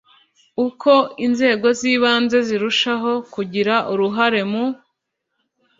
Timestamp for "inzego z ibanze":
1.25-2.37